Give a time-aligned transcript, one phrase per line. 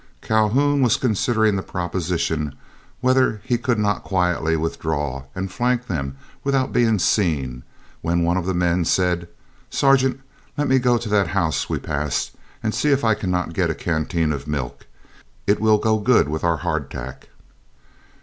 [0.21, 2.55] Calhoun was considering the proposition
[3.01, 7.61] whether he could not quietly withdraw, and flank them without being seen,
[8.01, 9.27] when one of the men said:
[9.69, 10.19] "Sergeant,
[10.57, 12.31] let me go to that house we passed
[12.63, 14.87] and see if I cannot get a canteen of milk.
[15.45, 17.29] It will go good with our hardtack."